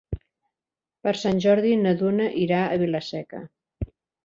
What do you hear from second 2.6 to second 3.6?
a Vila-seca.